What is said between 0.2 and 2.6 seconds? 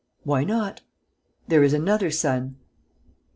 "Why not?" "There is another son."